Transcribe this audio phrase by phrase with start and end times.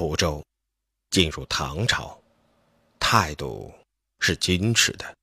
[0.00, 0.42] 蒲州
[1.10, 2.18] 进入唐朝，
[2.98, 3.70] 态度
[4.20, 5.14] 是矜持的，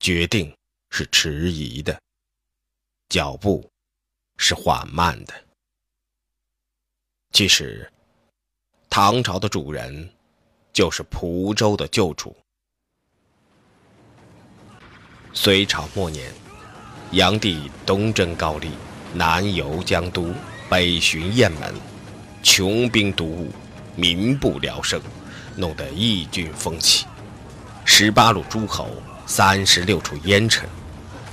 [0.00, 0.54] 决定
[0.90, 1.98] 是迟疑的，
[3.08, 3.66] 脚步
[4.36, 5.32] 是缓慢的。
[7.30, 7.90] 其实，
[8.90, 10.12] 唐朝的主人
[10.74, 12.36] 就是蒲州的旧主。
[15.32, 16.30] 隋朝末年，
[17.12, 18.72] 炀帝东征高丽，
[19.14, 20.34] 南游江都，
[20.68, 21.74] 北巡雁门，
[22.42, 23.50] 穷兵黩武。
[23.94, 25.00] 民不聊生，
[25.56, 27.06] 弄得异军风起。
[27.84, 28.88] 十八路诸侯，
[29.26, 30.68] 三十六处烟尘，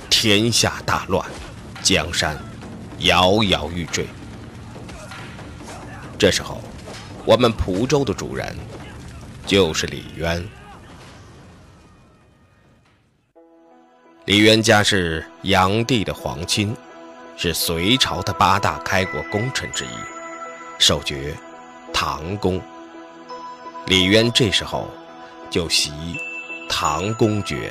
[0.08, 1.24] 天下大乱，
[1.82, 2.36] 江山
[2.98, 4.06] 摇摇欲坠。
[6.18, 6.60] 这时候，
[7.24, 8.54] 我们蒲州的主人
[9.46, 10.46] 就是李渊。
[14.26, 16.76] 李渊家是炀帝的皇亲，
[17.36, 19.88] 是隋朝的八大开国功臣之一，
[20.78, 21.34] 受爵。
[22.02, 22.58] 唐公，
[23.84, 24.88] 李渊这时候
[25.50, 25.92] 就袭
[26.66, 27.70] 唐公爵。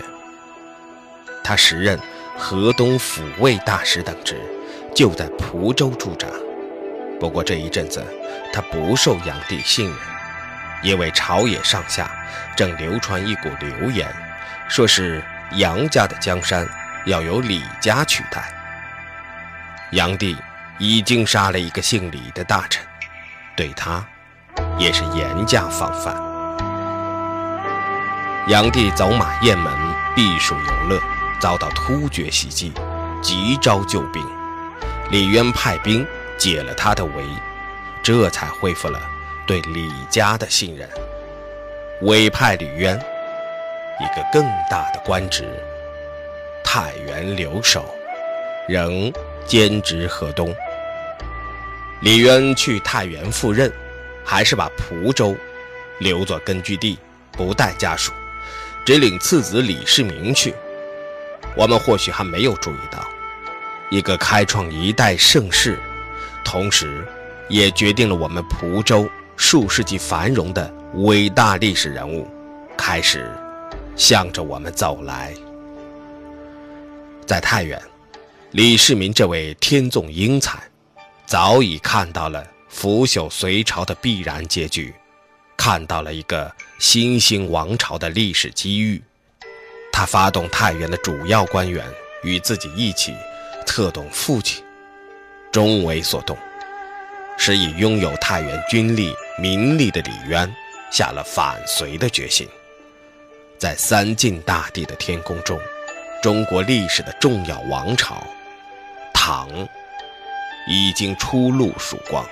[1.43, 1.99] 他时任
[2.37, 4.39] 河东抚慰大使等职，
[4.93, 6.27] 就在蒲州驻扎。
[7.19, 8.05] 不过这一阵子，
[8.53, 9.97] 他不受炀帝信任，
[10.83, 12.07] 因为朝野上下
[12.55, 14.07] 正流传一股流言，
[14.67, 16.69] 说是杨家的江山
[17.07, 18.47] 要由李家取代。
[19.89, 20.37] 炀帝
[20.77, 22.85] 已经杀了一个姓李的大臣。
[23.55, 24.07] 对他，
[24.79, 26.15] 也是严加防范。
[28.47, 29.71] 炀帝走马雁门
[30.15, 30.99] 避暑游乐，
[31.39, 32.71] 遭到突厥袭击，
[33.21, 34.25] 急招救兵。
[35.11, 36.05] 李渊派兵
[36.37, 37.23] 解了他的围，
[38.01, 38.99] 这才恢复了
[39.45, 40.89] 对李家的信任，
[42.01, 42.95] 委派李渊
[43.99, 45.45] 一个更大的官职——
[46.63, 47.85] 太原留守，
[48.67, 49.11] 仍
[49.45, 50.55] 兼职河东。
[52.01, 53.71] 李渊去太原赴任，
[54.29, 55.35] 还是把蒲州
[55.97, 56.99] 留作根据地，
[57.31, 58.11] 不带家属，
[58.85, 60.53] 只领次子李世民去。
[61.55, 63.03] 我们或许还没有注意到，
[63.89, 65.79] 一个开创一代盛世，
[66.45, 67.03] 同时
[67.47, 72.27] 也决定了我们蒲州数世纪繁荣的伟大历史人物，
[72.77, 73.27] 开始
[73.95, 75.33] 向着我们走来。
[77.25, 77.81] 在太原，
[78.51, 80.61] 李世民这位天纵英才。
[81.25, 84.93] 早已看到了腐朽隋朝的必然结局，
[85.57, 89.01] 看到了一个新兴王朝的历史机遇。
[89.91, 91.85] 他发动太原的主要官员
[92.23, 93.13] 与自己一起
[93.65, 94.63] 策动父亲，
[95.51, 96.37] 终为所动，
[97.37, 100.49] 使以拥有太原军力、民力的李渊
[100.91, 102.47] 下了反隋的决心。
[103.57, 105.59] 在三晋大地的天空中，
[106.21, 108.25] 中国历史的重要王朝——
[109.13, 109.49] 唐。
[110.67, 112.23] 已经初露曙光。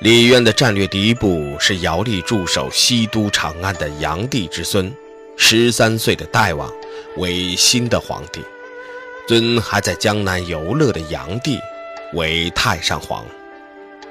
[0.00, 4.90] 李渊的战略第一步是姚立驻守西都长安的炀帝之孙，
[5.36, 6.72] 十三岁的代王
[7.18, 8.40] 为新的皇帝，
[9.28, 11.58] 尊还在江南游乐的炀帝
[12.14, 13.26] 为太上皇，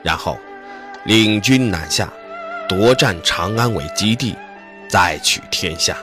[0.04, 0.38] 然后
[1.06, 2.14] 领军南下，
[2.68, 4.36] 夺占长安为基地，
[4.88, 5.98] 再取天下。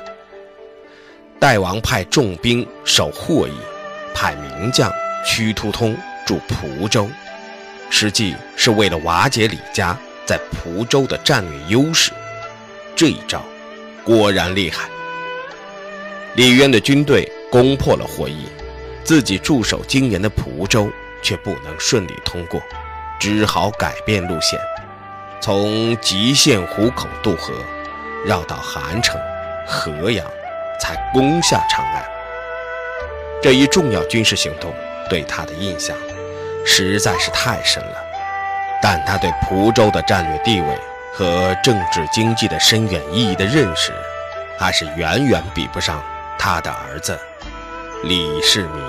[1.39, 3.53] 代王派重兵守霍邑，
[4.13, 4.93] 派名将。
[5.29, 7.11] 屈突通驻蒲州，
[7.91, 12.13] 实际是为了瓦解李家在蒲州的战略优势。
[12.95, 13.45] 这一招
[14.05, 14.89] 果然厉害。
[16.35, 18.47] 李渊的军队攻破了霍邑，
[19.03, 20.91] 自己驻守经年的蒲州
[21.23, 22.61] 却不能顺利通过，
[23.19, 24.59] 只好改变路线，
[25.41, 27.55] 从吉县湖口渡河，
[28.25, 29.19] 绕到韩城、
[29.67, 30.27] 河阳，
[30.81, 32.05] 才攻下长安。
[33.43, 34.75] 这一重要军事行动。
[35.09, 35.97] 对他的印象
[36.67, 38.05] 实在是太深了，
[38.83, 40.79] 但他对蒲州的战略地位
[41.15, 43.93] 和政治经济的深远意义的认识，
[44.59, 46.03] 还是远远比不上
[46.39, 47.19] 他的儿子
[48.03, 48.83] 李世民。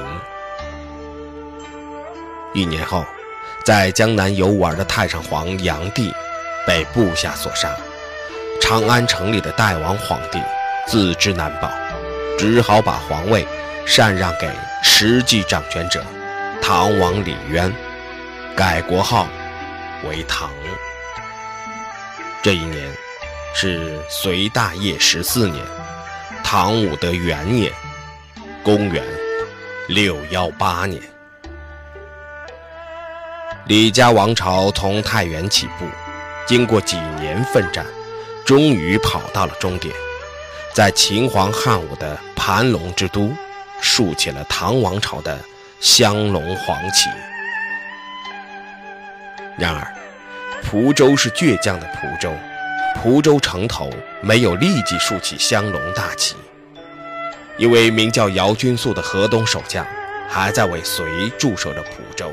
[2.54, 3.06] 一年后，
[3.64, 6.12] 在江南游玩的太上皇炀帝
[6.66, 7.70] 被部下所杀，
[8.60, 10.42] 长安城里的代王皇帝
[10.88, 11.70] 自知难保，
[12.38, 13.48] 只好把皇位。
[13.90, 14.50] 禅让给
[14.84, 16.04] 实际掌权者
[16.70, 17.74] 唐王李渊，
[18.54, 19.26] 改国号
[20.04, 20.52] 为唐。
[22.44, 22.94] 这一年
[23.56, 25.66] 是隋大业十四年，
[26.44, 27.72] 唐武德元年，
[28.66, 29.02] 公元
[29.88, 31.02] 六幺八年。
[33.68, 35.86] 李家王朝从太原起步，
[36.46, 37.86] 经过几年奋战，
[38.46, 39.96] 终于跑到了终点，
[40.74, 43.34] 在秦皇汉武的盘龙之都。
[43.80, 45.40] 竖起了唐王朝的
[45.80, 47.10] 香龙黄旗。
[49.58, 49.88] 然而，
[50.64, 52.34] 蒲州是倔强的蒲州，
[52.96, 53.92] 蒲州城头
[54.22, 56.36] 没有立即竖起香龙大旗。
[57.58, 59.86] 一位名叫姚君素的河东守将，
[60.28, 62.32] 还在为隋驻守着蒲州。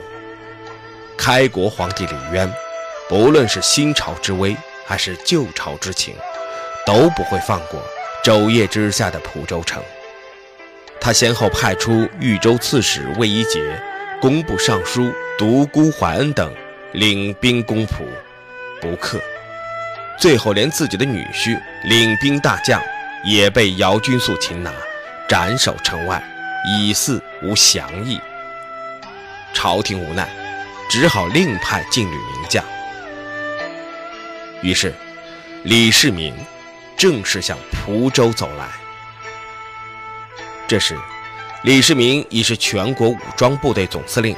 [1.17, 2.51] 开国皇帝李渊，
[3.09, 4.57] 不论是新朝之威，
[4.87, 6.15] 还是旧朝之情，
[6.85, 7.83] 都不会放过
[8.23, 9.83] 昼夜之下的蒲州城。
[11.05, 13.79] 他先后派出豫州刺史魏一杰、
[14.23, 16.51] 工部尚书独孤怀恩等
[16.93, 18.09] 领兵攻蒲，
[18.81, 19.21] 不克。
[20.19, 22.81] 最后连自己的女婿领兵大将
[23.23, 24.73] 也被姚君素擒拿。
[25.29, 26.25] 斩首城外，
[26.67, 28.19] 以示无降意。
[29.53, 30.27] 朝廷无奈，
[30.89, 32.65] 只好另派劲旅名将。
[34.63, 34.95] 于是，
[35.65, 36.33] 李世民
[36.97, 38.65] 正式向蒲州走来。
[40.67, 40.97] 这时，
[41.63, 44.35] 李世民已是全国武装部队总司令，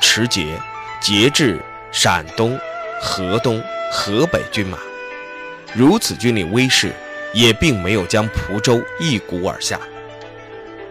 [0.00, 0.58] 持节
[1.00, 1.60] 节制
[1.90, 2.58] 陕东、
[3.00, 4.78] 河东、河北军马。
[5.74, 6.94] 如此军力威势，
[7.32, 9.80] 也并没有将蒲州一鼓而下。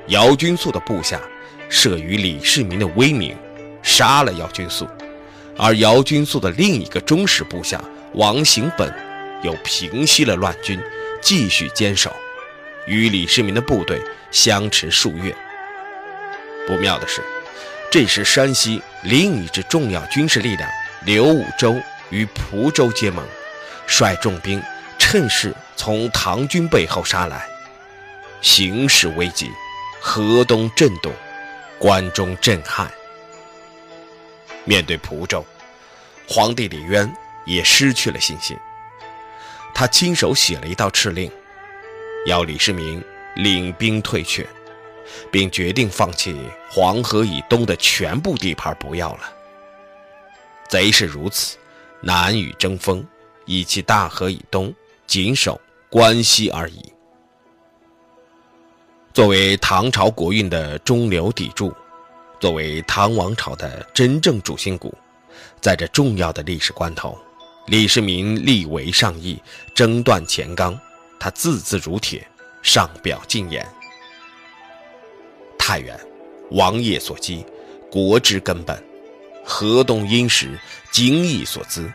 [0.07, 1.21] 姚君素的部下
[1.71, 3.37] 慑于李世民的威名，
[3.81, 4.85] 杀了姚君素；
[5.57, 7.81] 而姚君素的另一个忠实部下
[8.15, 8.93] 王行本
[9.43, 10.77] 又平息了乱军，
[11.21, 12.13] 继续坚守，
[12.85, 14.01] 与李世民的部队
[14.31, 15.35] 相持数月。
[16.67, 17.21] 不妙的是，
[17.91, 20.69] 这时山西另一支重要军事力量
[21.05, 23.25] 刘武周与蒲州结盟，
[23.87, 24.61] 率重兵
[24.97, 27.45] 趁势从唐军背后杀来，
[28.41, 29.49] 形势危急。
[30.05, 31.13] 河东震动，
[31.79, 32.91] 关中震撼。
[34.65, 35.45] 面对蒲州，
[36.27, 37.09] 皇帝李渊
[37.45, 38.57] 也失去了信心。
[39.73, 41.31] 他亲手写了一道敕令，
[42.25, 43.03] 要李世民
[43.35, 44.47] 领兵退却，
[45.31, 46.35] 并决定放弃
[46.69, 49.33] 黄河以东的全部地盘，不要了。
[50.69, 51.57] 贼是如此，
[52.01, 53.05] 难与争锋，
[53.45, 54.73] 以其大河以东，
[55.05, 55.59] 谨守
[55.89, 56.91] 关西而已。
[59.13, 61.71] 作为唐朝国运的中流砥柱，
[62.39, 64.91] 作为唐王朝的真正主心骨，
[65.61, 67.15] 在这重要的历史关头，
[67.67, 69.39] 李世民力为上意，
[69.75, 70.79] 争断乾纲，
[71.23, 72.27] 他字字如铁，
[72.61, 73.65] 上表进言。
[75.57, 75.97] 太原，
[76.51, 77.45] 王业所基，
[77.89, 78.75] 国之根本；
[79.45, 80.59] 河东殷实，
[80.91, 81.89] 精义所资。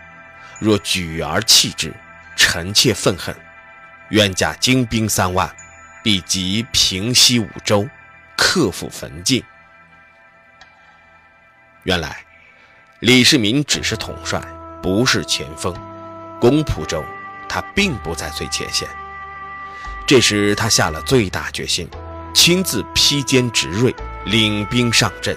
[0.58, 1.94] 若举而弃之，
[2.38, 3.36] 臣妾愤恨。
[4.08, 5.54] 愿驾精兵三万。
[6.04, 7.86] 立即平息五州，
[8.34, 9.44] 克复焚晋。
[11.82, 12.24] 原来，
[13.00, 14.40] 李世民只是统帅，
[14.82, 15.74] 不是前锋。
[16.40, 17.04] 攻蒲州，
[17.46, 18.88] 他并不在最前线。
[20.08, 21.86] 这时，他下了最大决心，
[22.32, 23.94] 亲自披坚执锐，
[24.24, 25.36] 领兵上阵。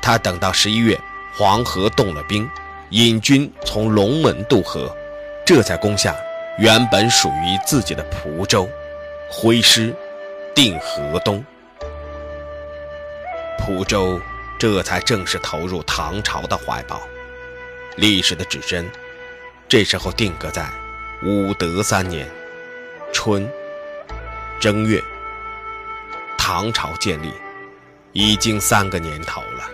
[0.00, 0.96] 他等到十一月，
[1.34, 2.48] 黄河动了兵，
[2.90, 4.96] 引军从龙门渡河，
[5.44, 6.14] 这才攻下
[6.60, 8.68] 原本属于自己的蒲州。
[9.28, 9.92] 挥师
[10.54, 11.44] 定河东，
[13.58, 14.20] 蒲州
[14.56, 17.02] 这才正式投入唐朝的怀抱。
[17.96, 18.88] 历史的指针，
[19.68, 20.64] 这时候定格在
[21.24, 22.24] 武德三年
[23.12, 23.48] 春
[24.60, 25.02] 正月，
[26.36, 27.32] 唐朝建立
[28.12, 29.70] 已经三个年头了。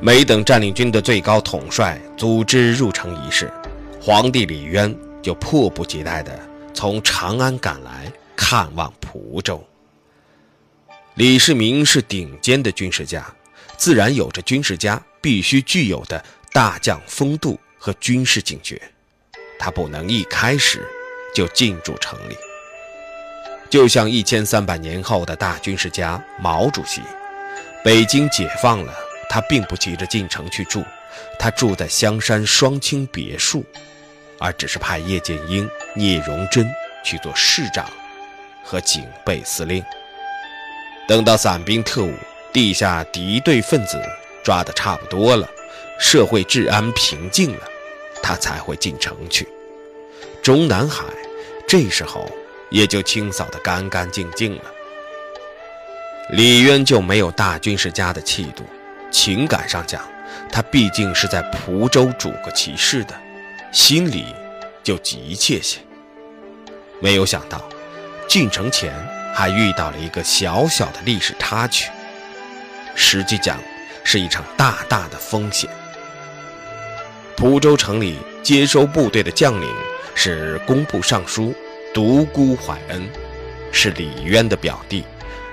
[0.00, 3.52] 没等占领军的最高统帅组织入城仪式，
[4.00, 4.94] 皇帝李渊。
[5.24, 6.38] 就迫不及待地
[6.74, 9.66] 从长安赶来看望蒲州。
[11.14, 13.24] 李世民是顶尖的军事家，
[13.78, 16.22] 自然有着军事家必须具有的
[16.52, 18.78] 大将风度和军事警觉。
[19.58, 20.86] 他不能一开始
[21.34, 22.36] 就进驻城里，
[23.70, 27.00] 就像一千三百年后的大军事家毛主席，
[27.84, 28.94] 北京解放了，
[29.28, 30.84] 他并不急着进城去住，
[31.38, 33.64] 他住在香山双清别墅。
[34.40, 36.68] 而只是派叶剑英、聂荣臻
[37.04, 37.88] 去做市长
[38.64, 39.82] 和警备司令。
[41.06, 42.12] 等到散兵特务、
[42.52, 44.02] 地下敌对分子
[44.42, 45.48] 抓得差不多了，
[46.00, 47.62] 社会治安平静了，
[48.24, 49.46] 他才会进城去。
[50.42, 51.04] 中南海
[51.68, 52.26] 这时候
[52.70, 54.64] 也就清扫得干干净净了。
[56.30, 58.64] 李渊就没有大军事家的气度，
[59.10, 60.02] 情感上讲，
[60.50, 63.14] 他毕竟是在蒲州主过旗事的。
[63.70, 64.34] 心里
[64.82, 65.80] 就急切些。
[67.00, 67.62] 没有想到，
[68.26, 68.94] 进城前
[69.34, 71.90] 还遇到了一个小小的历史插曲，
[72.94, 73.58] 实际讲
[74.02, 75.68] 是一场大大的风险。
[77.44, 79.68] 蒲州城里接收部队的将领
[80.14, 81.54] 是工部尚书
[81.92, 83.06] 独孤怀恩，
[83.70, 85.04] 是李渊的表弟，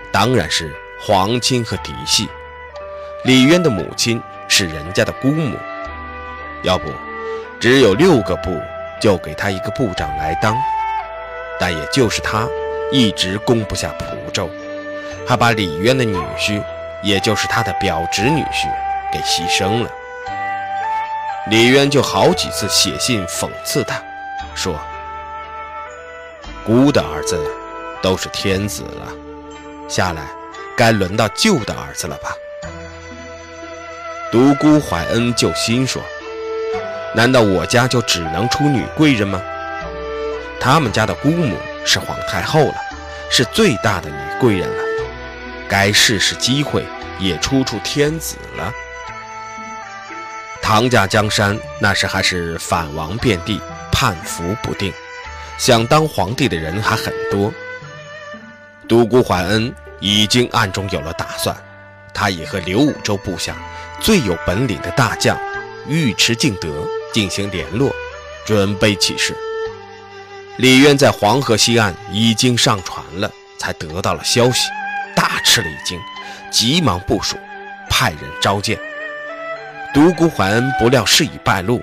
[0.09, 2.29] 当然是皇亲和嫡系。
[3.25, 5.57] 李渊的母亲是人家的姑母。
[6.63, 6.89] 要不，
[7.59, 8.57] 只有六个部
[9.01, 10.55] 就给他一个部长来当。
[11.59, 12.47] 但也就是他，
[12.89, 14.49] 一直攻不下蒲州，
[15.27, 16.63] 还把李渊的女婿，
[17.03, 18.69] 也就是他的表侄女婿，
[19.11, 19.91] 给牺牲了。
[21.49, 24.01] 李渊就好几次写信讽刺他，
[24.53, 24.79] 说
[26.63, 27.35] ：“孤的儿子
[28.01, 29.07] 都是天子了，
[29.89, 30.21] 下来
[30.77, 32.31] 该轮到舅的儿子了吧？”
[34.31, 36.01] 独孤怀恩就心说
[37.15, 39.41] ：“难道我家就只能出女贵人吗？
[40.59, 42.75] 他们家的姑母是皇太后了，
[43.31, 44.83] 是最大的女贵人了，
[45.67, 46.85] 该试试机会
[47.19, 48.71] 也出出天子了。”
[50.73, 53.59] 唐家江山那时还是反王遍地，
[53.91, 54.93] 叛服不定，
[55.57, 57.51] 想当皇帝的人还很多。
[58.87, 61.53] 独孤怀恩已经暗中有了打算，
[62.13, 63.53] 他已和刘武周部下
[63.99, 65.37] 最有本领的大将
[65.89, 67.93] 尉迟敬德进行联络，
[68.45, 69.35] 准备起事。
[70.55, 74.69] 李渊在黄河西岸已经上船了，才得到了消息，
[75.13, 75.99] 大吃了一惊，
[76.49, 77.35] 急忙部署，
[77.89, 78.79] 派人召见。
[79.93, 81.81] 独孤怀恩不料事已败露，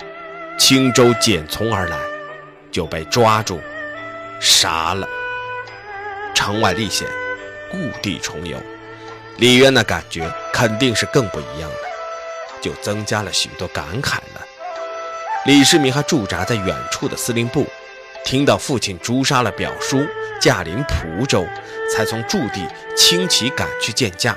[0.58, 1.98] 轻舟简从而来，
[2.72, 3.60] 就被抓住，
[4.40, 5.06] 杀了。
[6.34, 7.06] 城外历险，
[7.70, 8.56] 故地重游，
[9.36, 11.76] 李渊的感觉肯定是更不一样了，
[12.62, 14.42] 就增加了许多感慨了。
[15.44, 17.66] 李世民还驻扎在远处的司令部，
[18.24, 20.02] 听到父亲诛杀了表叔，
[20.40, 21.46] 驾临蒲州，
[21.94, 24.34] 才从驻地轻骑赶去见驾。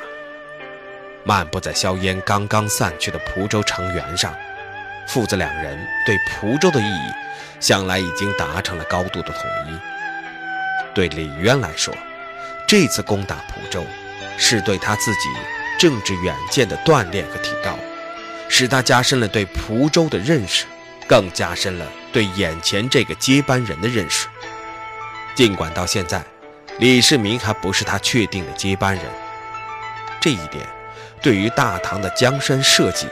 [1.23, 4.33] 漫步在硝烟刚刚散去的蒲州城垣上，
[5.07, 7.11] 父子两人对蒲州的意义，
[7.59, 9.79] 向来已经达成了高度的统一。
[10.93, 11.93] 对李渊来说，
[12.67, 13.85] 这次攻打蒲州，
[14.37, 15.29] 是对他自己
[15.79, 17.77] 政治远见的锻炼和提高，
[18.49, 20.65] 使他加深了对蒲州的认识，
[21.07, 24.27] 更加深了对眼前这个接班人的认识。
[25.35, 26.23] 尽管到现在，
[26.79, 29.05] 李世民还不是他确定的接班人，
[30.19, 30.65] 这一点。
[31.21, 33.07] 对于大唐的江山社稷，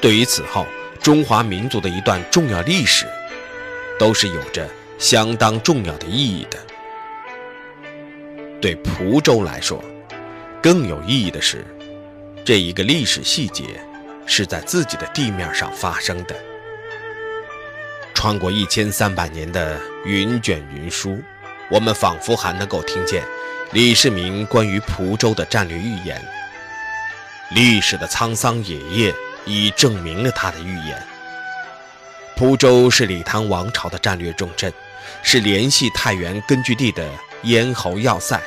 [0.00, 0.66] 对于此后
[1.02, 3.06] 中华民族的一段重要历史，
[3.98, 6.58] 都是有着相当重要的意义的。
[8.60, 9.82] 对蒲州来说，
[10.62, 11.64] 更有意义的是，
[12.44, 13.64] 这一个历史细节
[14.26, 16.34] 是在自己的地面上发生的。
[18.14, 21.18] 穿过一千三百年的云卷云舒，
[21.70, 23.22] 我们仿佛还能够听见
[23.72, 26.22] 李世民关于蒲州的战略预言。
[27.52, 29.14] 历史的沧桑野叶
[29.44, 31.02] 已证明了他的预言。
[32.36, 34.72] 蒲州是李唐王朝的战略重镇，
[35.22, 37.10] 是联系太原根据地的
[37.42, 38.40] 咽喉要塞，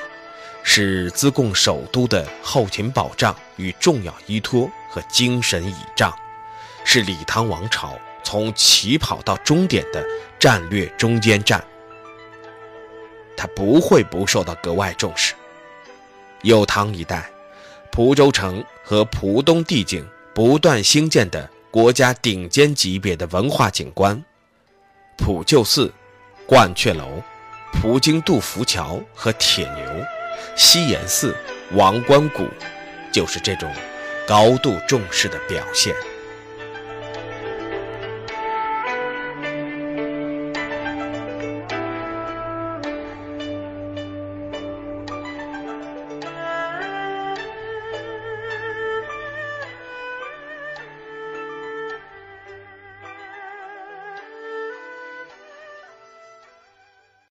[0.63, 6.17] 是资贡首都的后勤保障与重要依托和精神倚仗，
[6.85, 10.03] 是李唐王朝从起跑到终点的
[10.39, 11.61] 战略中间站。
[13.35, 15.33] 他不会不受到格外重视。
[16.43, 17.29] 右唐一带。
[17.91, 24.21] 蒲州城和浦东地景不断兴建的国家顶尖级别的文化景观，
[25.17, 25.91] 普救寺、
[26.47, 27.23] 鹳雀楼、
[27.71, 30.05] 普京杜甫桥和铁牛、
[30.55, 31.33] 西岩寺、
[31.71, 32.45] 王官谷，
[33.11, 33.71] 就是这种
[34.27, 35.95] 高度重视的表现。